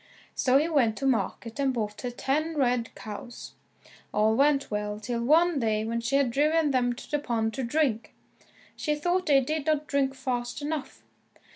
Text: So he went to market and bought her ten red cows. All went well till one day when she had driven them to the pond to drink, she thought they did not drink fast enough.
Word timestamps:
So 0.33 0.57
he 0.57 0.67
went 0.67 0.97
to 0.97 1.05
market 1.05 1.59
and 1.59 1.71
bought 1.71 2.01
her 2.01 2.09
ten 2.09 2.57
red 2.57 2.95
cows. 2.95 3.51
All 4.11 4.35
went 4.35 4.71
well 4.71 4.99
till 4.99 5.21
one 5.23 5.59
day 5.59 5.85
when 5.85 6.01
she 6.01 6.15
had 6.15 6.31
driven 6.31 6.71
them 6.71 6.93
to 6.93 7.11
the 7.11 7.19
pond 7.19 7.53
to 7.53 7.63
drink, 7.63 8.15
she 8.75 8.95
thought 8.95 9.27
they 9.27 9.41
did 9.41 9.67
not 9.67 9.85
drink 9.85 10.15
fast 10.15 10.59
enough. 10.59 11.03